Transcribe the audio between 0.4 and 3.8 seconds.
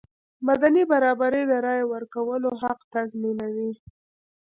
مدني برابري د رایې ورکولو حق تضمینوي.